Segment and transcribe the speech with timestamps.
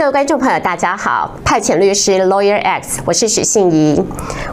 [0.00, 4.02] 各位观众朋友，大家好，派遣律师 Lawyer X，我是许信怡。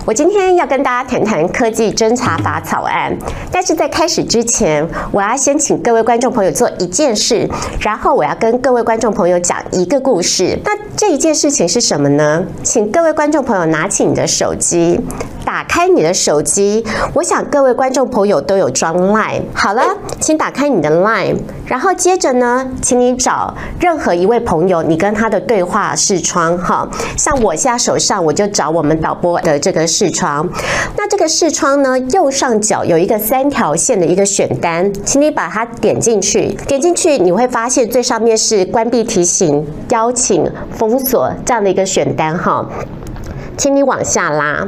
[0.05, 3.15] 我今天要跟大家谈谈科技侦查法草案，
[3.49, 7.49] 但是在开始之前，我要先请各位观众朋友做一件事，
[7.79, 10.59] 然后我要跟各位观众朋友讲一个故事。
[10.65, 12.43] 那这一件事情是什么呢？
[12.61, 14.99] 请各位观众朋友拿起你的手机。
[15.47, 19.43] 打开你的手机，我想各位观众朋友都有装 Line。
[19.53, 19.81] 好了，
[20.19, 26.57] 请打开你的 Line，然后接着呢，请你找任何一位朋友，你跟他的对话视窗。
[26.57, 26.85] 哈，
[27.15, 30.45] 像我现在手上，我就找我们导播的这个视窗。
[30.97, 36.49] 那这个视窗呢，右上角有一个三条线的一个选单，请你把它点进去。
[36.67, 40.45] 点进去你会发现最上面是关闭、提醒、邀请、
[40.77, 42.37] 封锁这样的一个选单。
[42.37, 42.67] 哈。
[43.57, 44.67] 请你往下拉，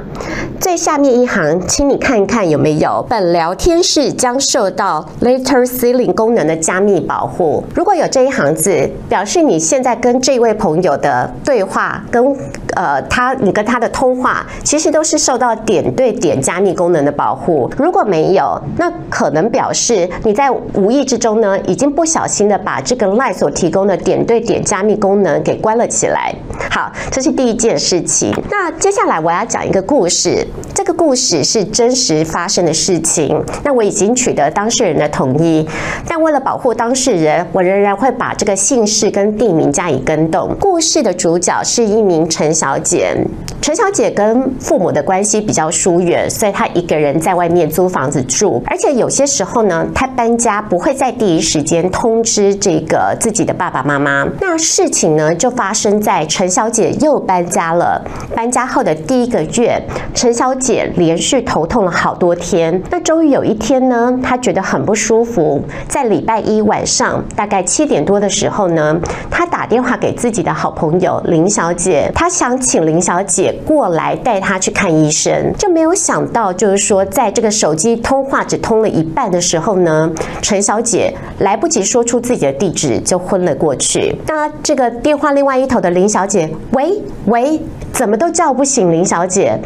[0.59, 7.63] 最下面一行，请你看一看有没有本聊天室将受到 Later Ceiling 功能的加密保护。
[7.75, 12.35] 如果有这一行字，表示你现在跟这位朋友的对话跟
[12.79, 17.69] 呃他你跟他的通话，其实都是受到点对点加密功能的保护。
[17.77, 26.33] 如果没有，那可能表示你在无意之中呢，已经不小心的把这个 lie 所提供的点对点加密功能给关了起来。
[26.71, 28.31] 好，这是第一件事情。
[28.49, 33.43] 那接下来我要讲一个故事，这个故事是真实发生的事情。
[33.66, 35.67] 那我已经取得当事人的同意，
[36.08, 40.55] 但为了保护当事人，我仍然会把这个姓氏跟地名加以更动。
[40.61, 43.17] 故事的主角是一名陈小小姐，
[43.62, 54.28] 陈小姐跟父母的关系比较疏远，所以她一个人在外面租房子住，而且有些时候呢，她搬家不会在第一时间通知这个自己的爸爸妈妈。
[54.39, 58.00] 那事情呢，就发生在陈小姐又搬家了，
[58.36, 58.59] 搬家。
[58.67, 59.81] 后的第一个月，
[60.14, 62.80] 陈小姐连续头痛了好多天。
[62.92, 65.59] 那终于有一天呢，她觉得很不舒服。
[65.88, 68.95] 在礼拜一晚上大概七点多的时候呢，
[69.31, 75.53] 她打电话给自己的好朋友林小姐，她想请林小姐过来带她去看医生。
[75.57, 80.11] 就没有想到，就是说在这个手机通话只通了一半的时候呢，
[80.42, 84.15] 陈小姐来不及说出自己的地址就昏了过去。
[84.27, 87.59] 那这个电话另外一头的林小姐，喂喂。
[87.92, 89.59] 怎么都叫不醒林小姐，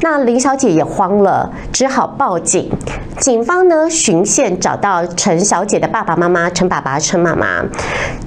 [0.00, 2.70] 那林小姐也慌了，只好报警。
[3.18, 7.64] 警方呢，循线找到陈小姐的爸爸妈妈，陈爸爸、陈妈妈。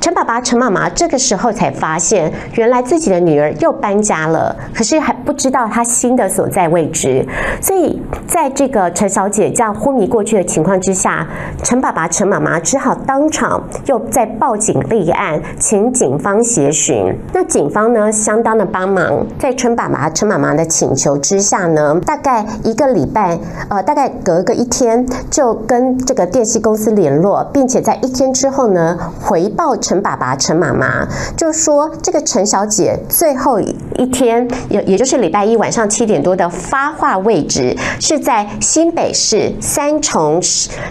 [0.02, 7.26] 陈爸爸、陈妈妈这个时候才发现，原来自己的女儿又搬家了，可是还不知道她新的所在位置。
[7.62, 11.26] 所以，在这个陈小姐这样昏迷过去的情况之下，
[11.64, 17.18] 陈爸爸、陈妈妈只好当场又再报警立案，请警方协寻。
[17.34, 24.68] 那警方呢，相当的帮忙，在陈爸爸、陈妈妈的请求之下呢，大概一个礼拜，呃，大概隔个一。
[24.74, 33.60] 天就跟这个电信公司联络，并且在一天之后呢，回报陈爸爸、陈妈妈，就说这个陈小姐最后
[33.98, 40.40] 一天，也也就是礼拜一晚上七点多的发话位置是在新北市三重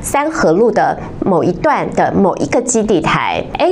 [0.02, 3.44] 三河路的某一段的某一个基地台。
[3.58, 3.70] 哎，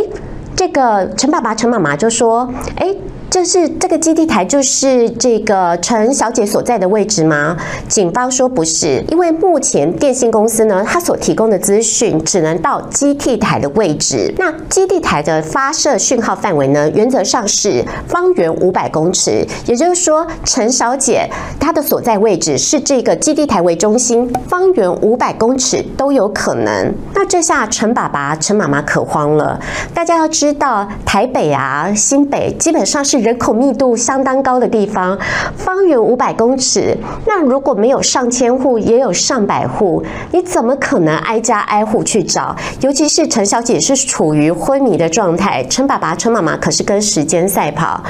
[0.54, 2.94] 这个陈爸爸、陈妈妈就说，哎。
[3.30, 7.56] 就是这个基地台，就是这个陈小姐所在的位置吗？
[7.86, 14.34] 警方说不是，因为目前电信公司呢，它所提供的资讯只能到基地台的位置。
[14.36, 19.46] 那基地台的发射讯号范围呢，原则上是方圆五百公尺。
[19.66, 21.30] 也就是说，陈小姐
[21.60, 26.92] 她的所在位置是这个基地台为中心，方圆五百公尺都有可能。
[27.14, 29.60] 那这下陈爸爸、陈妈妈可慌了。
[29.94, 33.19] 大家要知道，台北啊、新北基本上是。
[33.20, 35.18] 人口密度相当高的地方，
[35.56, 42.56] 方圆五百公尺，那如果没有上千户，也有上百户，你怎么可能挨家挨户去找？
[42.80, 48.02] 尤其是陈小姐是处于昏迷的状态，陈爸爸、陈妈妈可是跟时间赛跑。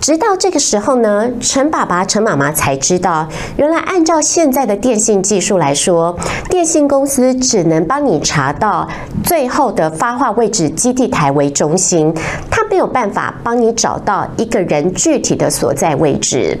[0.00, 3.26] 直到这个时候呢，陈爸爸、陈妈妈才知道，
[3.56, 6.16] 原来按照现在的电信技术来说，
[6.48, 8.88] 电信公司只能帮你查到
[9.24, 12.14] 最后的发话位置基地台为中心，
[12.50, 14.28] 他没有办法帮你找到。
[14.36, 16.58] 一个人具体的所在位置，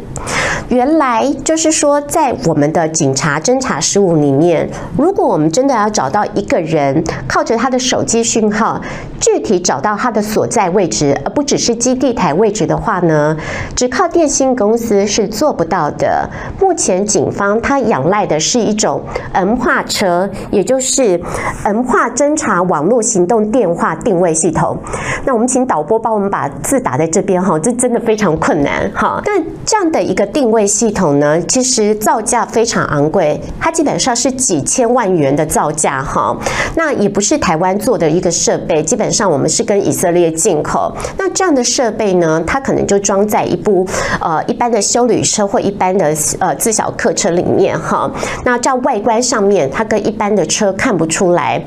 [0.70, 4.66] 原来就是说，在我们的警察侦查实务里面，
[4.96, 8.80] 如果我们真的要找到一个人，靠着他的手机讯号，
[9.20, 13.36] 具体找到他的所在位置，而不只是基地台位置的话呢，
[13.74, 16.30] 只靠电信公司是做不到的。
[16.58, 19.02] 目前警方他仰赖的是一种
[19.34, 21.20] N 化车，也就是
[21.64, 24.78] N 化侦查网络行动电话定位系统。
[25.26, 29.20] 那我们请导播帮我们把字打在这边哈，这真的非常困难哈。
[29.26, 36.38] 那这样的一个定位系统呢，其实造价非常昂贵，它基本上是几千万元的造价哈。
[36.76, 40.96] 那也不是台湾做的一个设备，基本上我们是跟以色列进口。
[41.18, 43.84] 那这样的设备呢，它可能就装在一部
[44.20, 48.08] 呃一般的修旅车或一般的呃自小客车里面哈。
[48.44, 51.60] 那这样外观上面，它跟一般的车看不出来。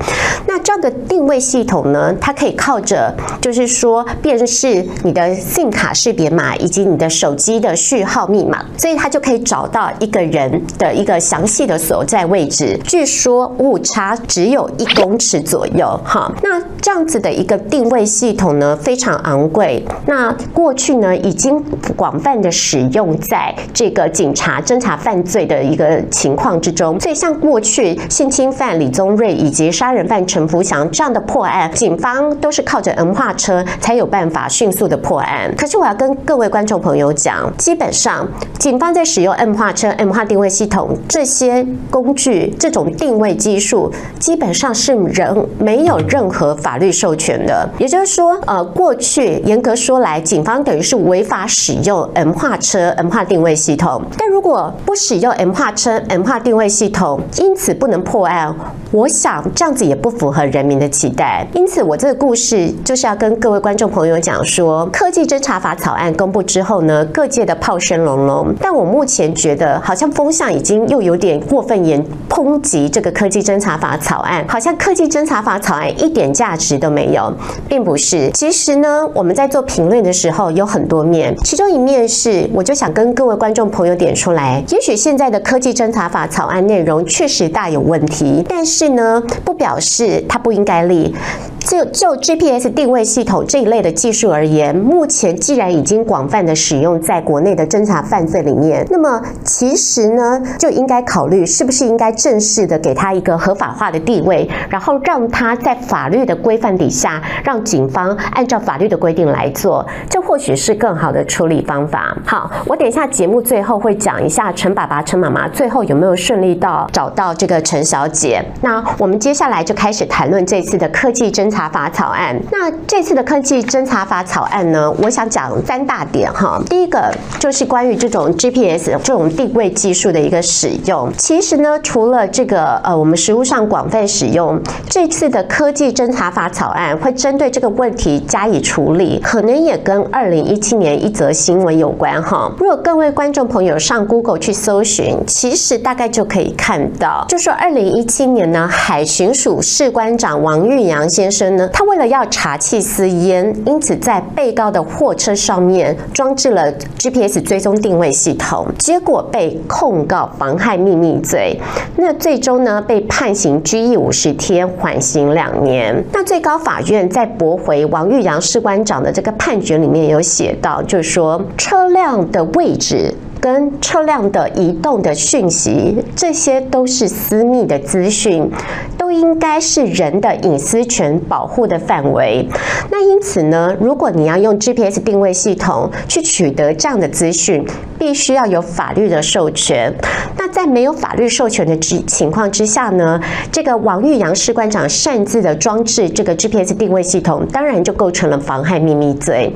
[0.46, 12.78] 那这样的定位系统呢，它可以靠着就是说辨识你的 SIM 卡识别码以及你的手机的序号密码，所以它就可以找到一个人的一个详细的所在位置。
[12.84, 16.32] 据说误差只有一公尺左右哈。
[16.44, 19.84] 那这样子的一个定位系统呢，非常昂贵。
[20.06, 21.60] 那过去呢，已经
[21.96, 27.00] 广泛的使用在这个警察侦查犯罪的一个情况之中。
[27.00, 35.50] 所以像过去性侵犯李宗瑞以及杀人犯陈福祥这样的破案，警方都是靠着 N 化车才有办办法迅速的破案。
[35.56, 38.28] 可是我要跟各位观众朋友讲，基本上
[38.58, 47.66] 警方在使用 M 化车、M 化定位系统这些工具，这种定位技术，基本上是人没有任何法律授权的。
[47.78, 54.02] 也就是说，呃，过去严格说来，警方等于是违法使用 M 化车、M 化定位系统。
[54.18, 58.54] 但如果不使用 M 化车、M 化定位系统，因此不能破案，
[58.90, 61.46] 我想这样子也不符合人民的期待。
[61.54, 68.54] 因此，我这个故事就是要跟各位观众朋友朋友讲说，科技侦查法草案公布之后呢，各界的炮声隆隆。
[68.58, 77.30] 但我目前觉得，好像风向已经又有点过分严，抨击这个科技侦查法草案，好像科技侦查法草案一点价值都没有，
[77.68, 78.30] 并不是。
[78.30, 91.14] 其实呢，我们在做评论的时候有很多面，其中一面是，我就想跟各位观众朋友点出来，也许现在的科技侦查法草案内容确实大有问题，但是呢，不表示它不应该立。
[91.62, 112.16] 就就 GPS 定位系统这一类的技术而言，目前既然已经广泛的使用在国内的侦查犯罪里面，那么其实呢，就应该考虑是不是应该正式的给他一个合法化的地位，然后让他在法律的规范底下，让警方按照法律的规定来做，这或许是更好的处理方法。
[112.24, 118.42] 好，我等一下节目最后会讲一下陈爸爸、陈妈妈最后有没有顺利到找到这个陈小姐。
[118.62, 121.50] 那我们接下来就开始谈论这次的科技侦。
[121.50, 126.62] 查法草案，那这次的科技侦侦查法草案呢，我想讲三大点哈。
[126.68, 131.10] 第一个就是关于这种 GPS 这种定位技术的一个使用。
[131.16, 142.52] 其实呢，除了这个呃，我们实务上广泛使用，这次的科技侦查法草案会针对这个问题加以处理，可能也跟二零一七年一则新闻有关哈。
[142.58, 151.66] 如果各位观众朋友上 Google 去搜寻，其实大概就可以看到，就说二零一七年呢，海巡署士官长王玉阳先生呢。
[151.72, 156.64] 他为了要查缉私烟，因此在被告的货车上面装置了
[156.98, 161.56] GPS 追踪定位系统，结果被控告妨害秘密罪。
[161.94, 166.04] 那最终呢，被判刑拘役五十天，缓刑两年。
[166.12, 173.14] 那最高法院在驳回王玉阳士官长的这个判决里面有写到，就是说车辆的位置。
[173.40, 178.50] 跟车辆的移动的讯息，这些都是私密的资讯，
[178.98, 182.46] 都应该是人的隐私权保护的范围。
[182.90, 187.64] 那因此呢，如果你要用 GPS 定位系统去取得这样的资讯，
[187.98, 189.94] 必须要有法律的授权。
[190.36, 193.20] 那在没有法律授权的之情况之下呢，
[193.50, 199.52] 这个王玉阳士官长擅自的装置这个 GPS 定位系统，当然就构成了妨害秘密罪。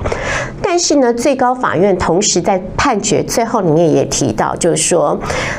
[0.63, 5.19] 但是呢，最高法院同时在判决最后，里面也提到，就是说，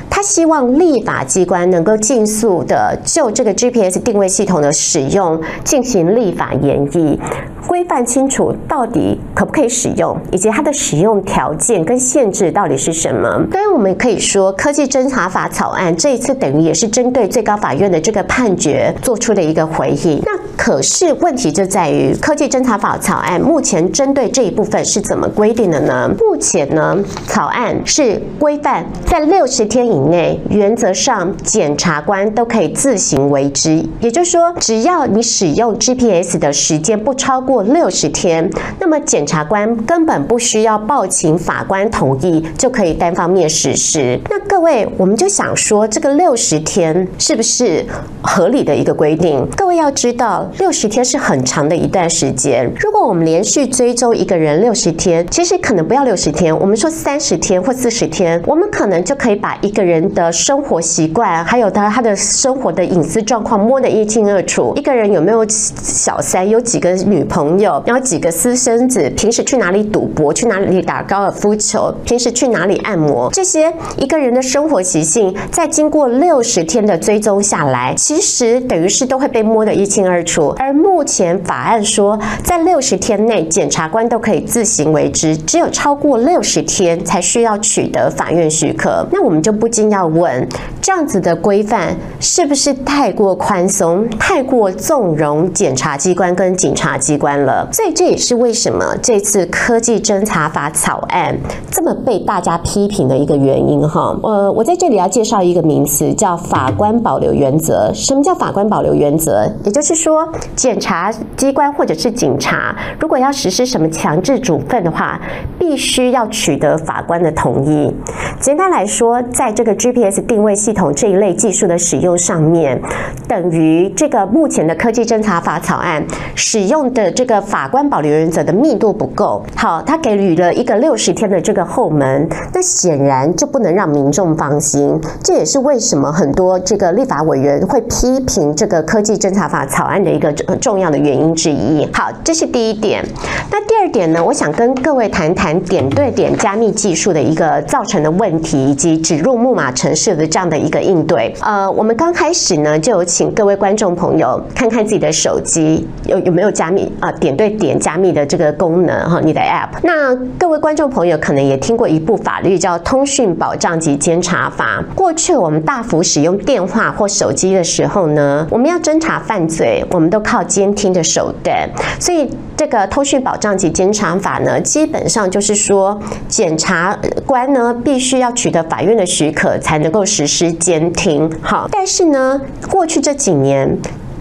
[0.10, 7.20] 他希望立法机关能够尽速的就这个 GPS 定位系统的使用进行立法研议。
[7.68, 13.28] 规范清楚到底可不可以使用，以及它的使用条件跟限制到底是什么？
[13.52, 20.22] 当然，我们可以说，科技侦查法草案这一次等于也是针对最高法院的这个判决做出的一个回应。
[20.24, 26.10] 那可是问题就在于，科技侦查法草案目前针对这一部分是怎么规定的呢？
[26.20, 26.98] 目前呢，
[27.28, 37.66] 草案是规范在六十天以内，原则上检察官都可以自行为之，也就是说，只要你使用 GPS 的时间不超过。
[37.76, 44.18] 六十天，那么检察官根本不需要报请法官同意就可以单方面实施。
[44.30, 47.86] 那各位，我们就想说，这个六十天是不是
[48.22, 49.46] 合理的一个规定？
[49.58, 52.72] 各位要知道，六十天是很长的一段时间。
[52.80, 64.74] 如果我们连续追踪一个人六十天，其实可能不要六十天，我们说三十天或四十天，我们可能就可以把一个人的生活习惯，还有他他的生活的隐私状况摸得一清二楚。
[64.76, 80.35] 一个人有没有小三，有几个女朋友，然后几个私生子，平时去哪里赌博，去哪里打高尔夫球，平时去哪里按摩，这些一个人的生活习性，在经过六十天的追踪下来，其实等于是都会被摸得一清二楚。
[80.58, 89.06] 而目前法案说，在六十天内，检察官都可以自行为之，只有超过六十天才需要取得法院许可。
[89.12, 90.48] 那我们就不禁要问：
[90.82, 97.68] 这样子的规范是不是太过宽松、太过纵容检察机关跟警察机关了？
[97.72, 101.38] 所以这也是为什么这次科技侦查法草案
[101.72, 103.88] 这么被大家批评的一个原因。
[103.88, 107.92] 哈，呃，我在这里要介绍一个名词，叫法官保留原则。
[107.94, 109.50] 什么叫法官保留原则？
[109.64, 110.25] 也就是说，
[110.56, 115.20] 检察机关或者是警察，如果要实施什么强制处分的话，
[115.60, 117.94] 必须要取得法官的同意。
[118.40, 122.82] 简单来说，在这个 GPS 定位系统这一类技术的使用上面，
[123.28, 126.06] 等于这个目前的科技侦查法草案
[126.36, 129.44] 使用的这个法官保留原则的密度不够。
[129.56, 135.00] 好，他给予了一个六十天的这个后门，那显然就不能让民众放心。
[135.24, 141.88] 这也是为什么很多这个立法委员会批评这个科技侦查法草案的一个重要的原因之一。
[141.94, 143.04] 好，这是第一点。
[143.52, 144.24] 那第二点呢？
[144.24, 151.34] 我想跟各位谈谈点对点加密技术的一个造成的问题，以及指入木马城市的这样的一个应对。
[151.42, 159.70] 呃，我们刚开始呢，就有请各位观众朋友看看自己的手机有有没有加密啊、呃，点对点加密的这个功能哈，你的 App。
[159.84, 164.82] 那各位观众朋友可能也听过一部法律叫《通讯保障及监察法》。
[164.96, 171.68] 过去我们大幅使用电话或手机的时候呢，我们要侦查犯罪，我们我们都靠监听的手段。
[172.00, 176.96] 所以这个通讯保障及监察法呢，基本上就是说，检察
[177.26, 181.28] 官呢必须要取得法院的许可，才能够实施监听。
[181.42, 183.76] 好，但是呢，过去这几年，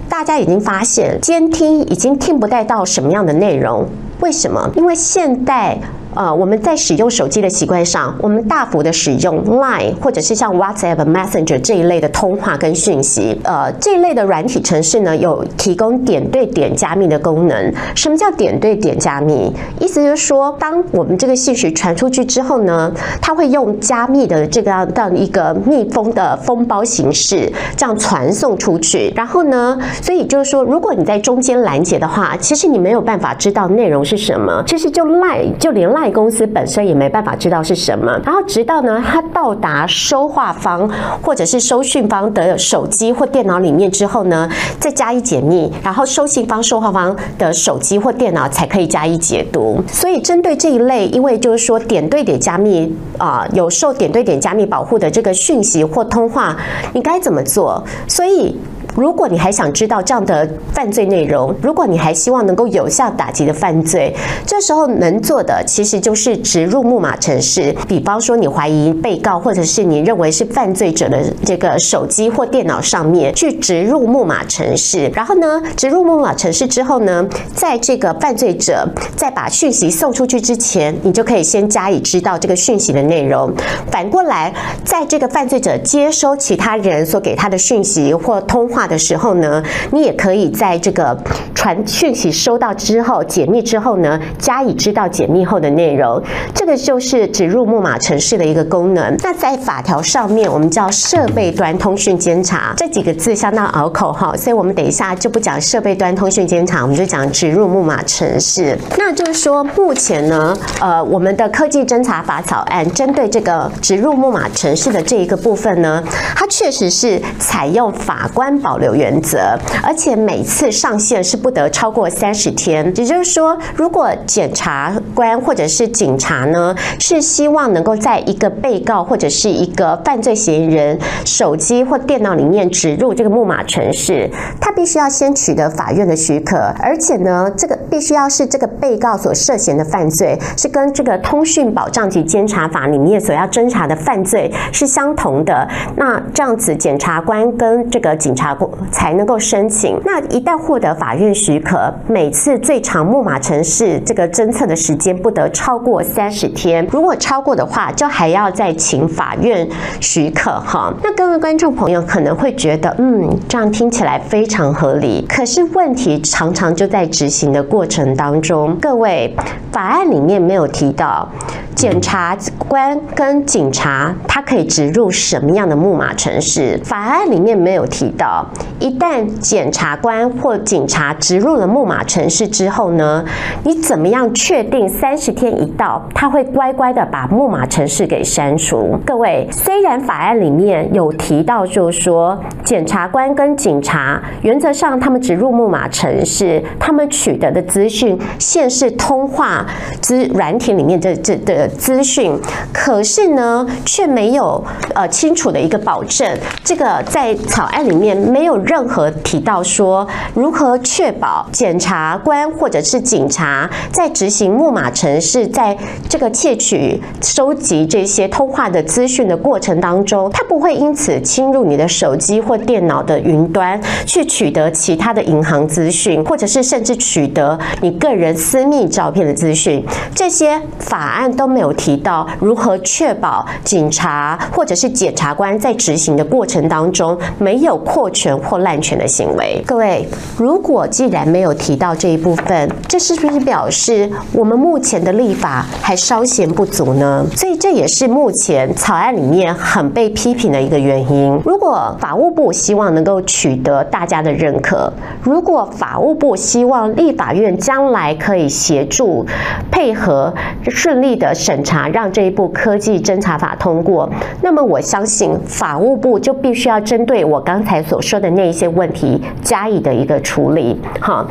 [0.09, 3.87] 大家已经发现，监听已经听不带到什么样的内容。
[4.21, 4.71] 为什么？
[4.75, 5.77] 因为现代。
[6.15, 13.41] 呃，我们在使用手机的习惯上，我们大幅的使用 Line 或者是像 WhatsApp、Messenger 这一类的通话跟讯息。
[13.43, 17.73] 呃，这一类的软体程式呢，有提供点对点加密的功能。
[17.97, 19.53] 什么叫点对点加密？
[19.81, 29.13] 意思就是说，当我们这个信息传出去之后呢，它会用加密的这个样一个密封的封包形式，这样传送出去。
[29.17, 34.63] 然后呢，所以就是说，如果你在中间拦截的话，其实你没有办法知道内容是什么。
[34.65, 36.04] 其实就 Line 就连 Line。
[36.11, 40.89] 公司本身也没办法知道是什么，然后直到呢，它到达收话方
[41.23, 49.83] 或者是收讯方的手机或电脑里面之后呢，再加以解密，然后收信方、收话方的手机或电脑才可以加以解读。
[49.89, 56.57] 所以，针对这一类，因为就是说点对点加密啊、有受点对点加密保护的这个讯息或通话，
[56.93, 57.83] 你该怎么做？
[58.07, 58.57] 所以。
[58.95, 64.15] 如果你还想知道这样的犯罪内容，如果你还希望能够有效打击的犯罪，
[64.47, 67.75] 这时候能做的其实就是植入木马程式。
[67.89, 83.53] 比方说，你怀疑被告或者是你认为是犯罪者的这个手机或电脑上面去植入木马程式，然后呢，植入木马程式之后呢，在这个犯罪者在把讯息送出去之前，你就可以先加以知道这个讯息的内容。
[83.91, 91.17] 反过来，在这个犯罪者接收其他人所给他的讯息或通话的时候呢，你也可以在这个
[91.65, 96.23] 传讯息收到之后，解密之后呢，加以知道解密后的内容。
[96.55, 99.17] 这个就是植入木马程式的一个功能。
[99.23, 108.79] 那在法条上面，我们叫设备端通讯监察这几个字相当拗口哈，所以我们等一下就不讲设备端通讯监察，我们就讲植入木马程式。
[108.99, 116.05] 那就是说，目前呢，呃，我们的科技侦查法草案针对这个植入木马程式的这一个部分呢，
[116.37, 118.45] 它确实是采用法官。
[118.61, 122.85] 保留原则，而且每次上线是不得超过三十天。
[122.97, 134.29] 也就是说，如果检察官或者是警察呢，是希望能够在一个被告或者是一个犯罪嫌疑人手机或电脑里面植入这个木马程式，
[134.61, 145.69] 他必须要先取得法院的许可，而且呢，这个必须要是这个被告所涉嫌的犯罪是跟这个通讯保障及监察法里面所要侦查的犯罪是相同的。
[145.97, 148.57] 那这样子，检察官跟这个警察。
[148.91, 150.01] 才能够申请。
[150.05, 156.87] 那一旦获得法院许可，每次最长木马程式这个侦测的时间不得超过三十天。
[156.93, 159.69] 如果超过的话，就还要再请法院
[160.01, 160.95] 许可哈。
[161.03, 165.27] 那各位观众朋友可能会觉得，嗯，这样听起来非常合理。
[165.29, 168.77] 可是问题常常就在执行的过程当中。
[168.81, 169.35] 各位，
[169.73, 171.29] 法案里面没有提到
[171.75, 172.37] 检察
[172.69, 176.81] 官跟警察他可以植入什么样的木马程式。
[176.85, 178.47] 法案里面没有提到，
[178.79, 183.25] 一旦检察官或警察植入了木马程式之后呢，
[183.65, 188.99] 你怎么样确定三十天一到，他会乖乖的把木马程式给删除？
[189.05, 199.67] 各位，虽然法案里面有提到，就是说检察官跟警察原则上他们植入木马程式，他们取得的资讯现是通话
[200.01, 202.39] 资软体里面的这的资讯，
[202.73, 204.63] 可是呢，却没有
[204.95, 206.29] 呃清楚的一个保证。
[206.63, 215.77] 这个在草案里面没有任何提到说如何确保检察官或者是警察在执行木马程式，在
[216.09, 229.85] 这个窃取、收集这些通话的资讯的过程当中，他不会因此侵入你的手机或电脑的云端，去取得其他的银行资讯，或者是甚至取得你个人私密照片的资讯。
[230.15, 239.63] 这些法案都没有提到如何确保警察或者是检察官在执行的过程当中没有扩权或滥权的行为。
[239.65, 240.07] 各位，
[240.37, 247.25] 如果既然没有提到这一部分，这是不是表示我们目前的立法还稍嫌不足呢？
[247.37, 251.41] 所以这也是目前草案里面很被批评的一个原因。
[251.45, 254.93] 如果法务部希望能够取得大家的认可，
[255.23, 259.25] 如果法务部希望立法院将来可以协助
[259.71, 260.35] 配合
[260.69, 264.09] 顺利的审查，让这一部科技侦查法通过，
[264.41, 270.81] 那么我相信法务部就必须要针对我刚才所说的那一些问题加以的一个处理。
[271.03, 271.27] 哈，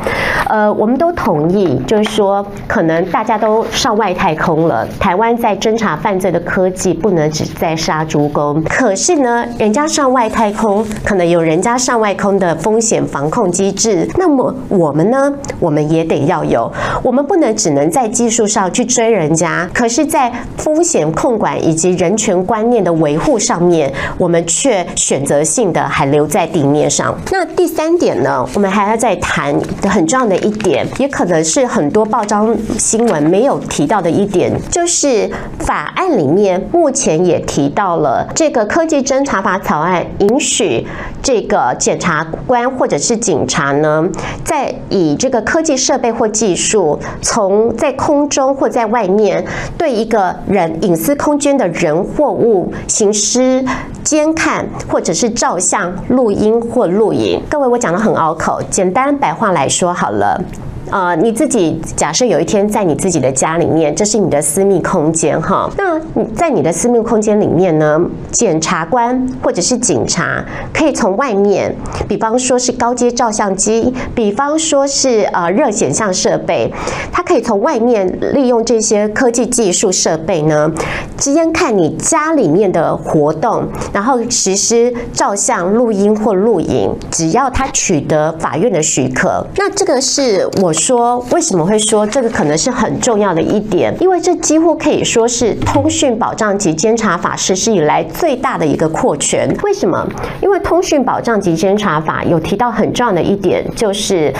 [0.48, 8.62] 呃，我们都同意，就是说，可能大家都上外太空了，台湾在侦查犯罪的科技不能只在杀猪工。
[8.70, 16.70] 可是呢，人家上外太空，可能有人家上外空的风险防控机制，那么我们呢，我们也得要有，
[17.02, 27.16] 我们不能只能在技术上去追人家，可是，在风险控管以及人权观念的维护上面，我们却选择性的还留在地面上。
[27.30, 29.54] 那第三点呢，我们还要再谈
[29.88, 35.30] 很重要的一点，也可能是很多报章新闻没有提到的一点，就是
[35.60, 40.86] 法案里面目前也提到了这个科技侦查法草案允许
[41.22, 44.06] 这个检察官或者是警察呢，
[44.44, 49.44] 在以这个科技设备或技术从在空中或在外面
[49.78, 53.64] 对一个人隐私空间的人或物行尸
[54.02, 57.40] 监看或者是照相、录音或录影。
[57.48, 60.42] 各位，我讲得很拗口，简单白话来说好了。
[60.90, 65.68] 呃，你自己假设有一天在你自己的家里面，这是你的私密空间哈。
[65.76, 67.98] 那你在你的私密空间里面呢，
[68.30, 71.74] 检察官或者是警察可以从外面，
[72.06, 76.70] 比方说是高阶照相机，比方说是呃热显像设备，
[77.10, 80.70] 他可以从外面利用这些科技技术设备呢，
[81.16, 90.73] 直接看你家里面的活动，然后实施照相、录音或录影，只要他取得法院的许可，那这个是我。
[90.74, 93.94] 说为什么会说这个可能是很重要的一点？
[94.00, 99.48] 因为这几乎可以说是通讯保障及监察法实施以来最大的一个扩权。
[99.62, 100.06] 为什么？
[100.42, 104.30] 因为通讯保障及监察法有提到很重要的一点，就是。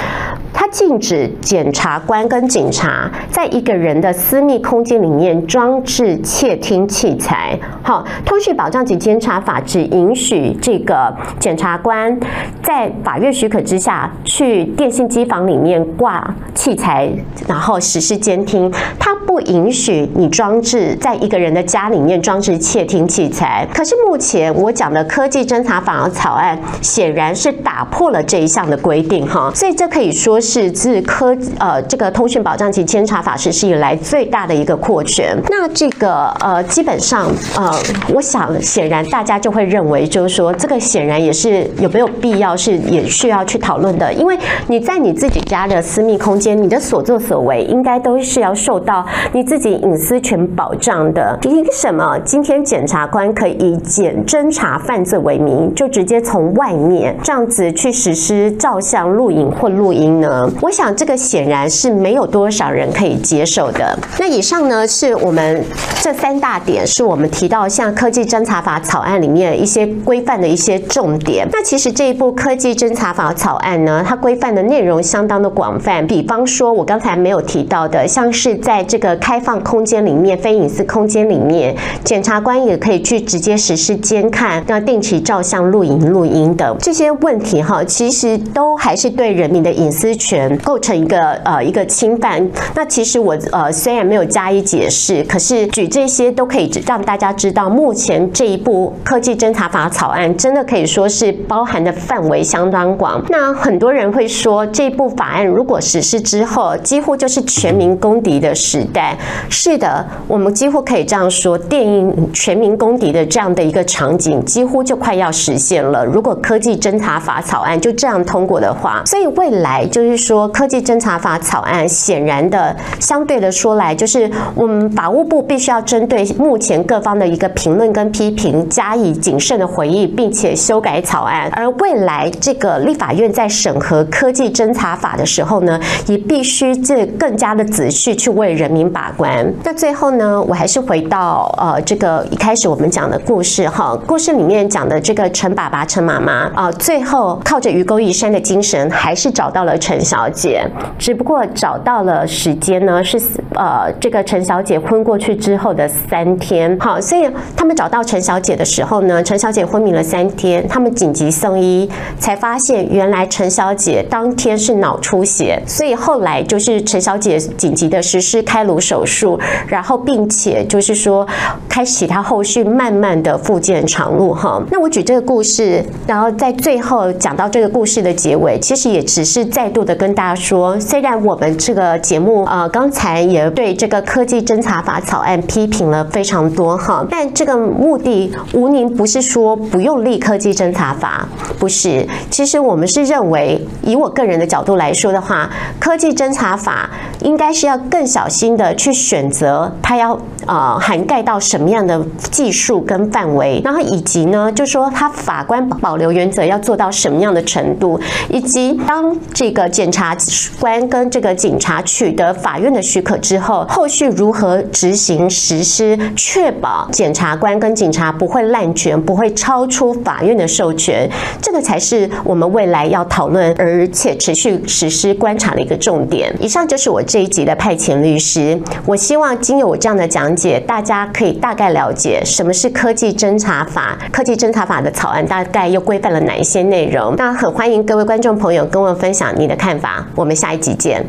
[0.74, 7.56] 禁止检察官跟警察在一个人的私密空间里面装置窃听器材。
[7.80, 12.18] 好，通讯保障及监察法只允许这个检察官
[12.60, 17.08] 在法院许可之下去电信机房里面挂器材，
[17.46, 18.68] 然后实施监听。
[18.98, 23.66] 他不允许你装置在一个人的家里面装置窃听器材。
[23.74, 30.40] 可是目前我讲的科技侦查法草案显然是打破了这一项的规定，哈，所以这可以说。
[30.44, 35.34] 是自科呃这个通讯保障及监察法实施以来最大的一个扩权。
[35.48, 37.72] 那这个呃基本上呃，
[38.12, 44.12] 我想显然大家就会认为，就是说这个显然也是有没有必要是也需要去讨论的。
[44.12, 51.38] 因为你在你自己家的私密空间，你的所作所为应该都是要受到你自己隐私权保障的。
[51.40, 60.50] 凭什么今天检察官可以以检侦查犯罪为名，就直接从外面这样子去实施照相、录影或录音呢？
[60.62, 63.98] 我想这个显然是没有多少人可以接受的。
[64.18, 65.64] 那以上呢，是我们
[66.00, 71.46] 这三大点，是我们提到像科技侦查法草案里面一些规范的一些重点。
[71.52, 76.06] 那其实这一部科技侦查法草案呢，它规范的内容相当的广泛。
[76.06, 92.48] 比方说，我刚才没有提到的，像是在这个开放空间里面、非隐私空间里面，检察官也可以去直接实施监看，要定期照相、录影、录音等这些问题哈，其实都还是对人民的隐私权构成一个呃一个侵犯。
[92.74, 103.22] 那其实我呃虽然没有加以解释，可是举这些都可以让大家知道，目前这一部科技侦查法草案真的可以说是包含的范围相当广。
[103.28, 109.03] 那很多人会说，这部法案如果实施之后，几乎就是全民公敌的时代。
[109.48, 116.04] 是的，我们几乎可以这样说，电影全民公敌的这样的一个场景，几乎就快要实现了。
[116.04, 131.50] 如果科技侦查法草案就这样通过的话，所以未来就是说，科技侦查法草案显然的，相对的说来，就是我们法务部必须要针对目前各方的一个评论跟批评，加以谨慎的回应，并且修改草案。
[131.54, 139.52] 而未来这个立法院在审核科技侦查法的时候呢，也必须这更加的仔细去为人民把关。
[139.64, 150.66] 那最后呢，我还是回到呃这个一开始我们讲的故事哈，故事里面讲的这个陈爸爸、陈妈妈啊，最后靠着愚公移山的精神，还是找到了陈小姐，
[150.98, 153.20] 只不过找到了时间呢是
[153.54, 156.76] 呃这个陈小姐昏过去之后的三天。
[156.80, 171.26] 好，所以他们找到陈小姐的时候呢，陈小姐昏迷了三天，他们紧急送医，才发现原来陈小姐当天是脑出血，所以后来就是陈小姐紧急的实施开颅手术，然后并且就是说
[171.68, 174.62] 开启他后续慢慢的复健长路哈。
[174.70, 196.88] 那我举这个故事，然后在最后讲到这个故事的结尾，其实也只是再度的跟大家说，虽然我们这个节目呃刚才也对这个科技侦查法草案批评了非常多哈，但这个目的吴宁不是说不用立科技侦查法，不是，其实我们是认为，以我个人的角度来说的话，科技侦查法
[197.20, 202.00] 应该是要更小心的去选择它要呃涵盖到什么样的
[202.30, 210.16] 技术跟范围，然后以及呢，就说他法官保留原则要做到什么样的程度，以及当这个检察
[210.60, 221.10] 官跟这个警察取得法院的许可之后，后续如何执行实施，确保检察官跟警察不会滥权，不会超出法院的授权，
[221.42, 226.34] 这个才是我们未来要讨论而且持续实施观察的一个重点。
[226.40, 228.53] 以上就是我这一集的派遣律师。
[228.86, 237.14] 我希望经由我这样的讲解，大家可以大概了解什么是科技侦查法，科技侦查法的草案大概又规范了哪一些内容。
[237.16, 240.06] 那很欢迎各位观众朋友跟我分享你的看法。
[240.14, 241.04] 我们下一集见。